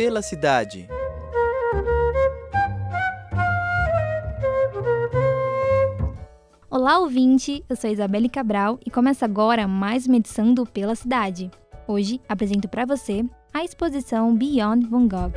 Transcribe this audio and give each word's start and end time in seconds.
Pela 0.00 0.22
cidade. 0.22 0.88
Olá, 6.70 7.00
ouvinte! 7.00 7.62
Eu 7.68 7.76
sou 7.76 7.90
Isabelle 7.90 8.30
Cabral 8.30 8.80
e 8.86 8.90
começa 8.90 9.26
agora 9.26 9.68
mais 9.68 10.06
uma 10.06 10.16
edição 10.16 10.54
do 10.54 10.64
Pela 10.64 10.94
Cidade. 10.94 11.50
Hoje 11.86 12.18
apresento 12.26 12.66
para 12.66 12.86
você 12.86 13.22
a 13.52 13.62
exposição 13.62 14.34
Beyond 14.34 14.86
Van 14.86 15.06
Gogh. 15.06 15.32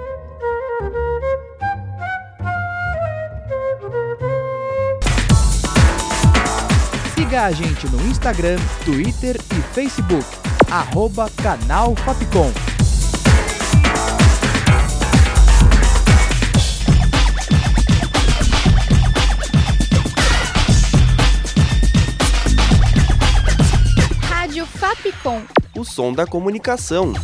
Siga 7.14 7.44
a 7.44 7.52
gente 7.52 7.86
no 7.90 8.00
Instagram, 8.06 8.56
Twitter 8.84 9.36
e 9.36 9.74
Facebook. 9.74 10.24
Arroba 10.70 11.30
Canal 11.42 11.94
Fapcom. 11.96 12.73
Fapcom. 24.84 25.40
O 25.74 25.82
som 25.82 26.12
da 26.12 26.26
comunicação. 26.26 27.14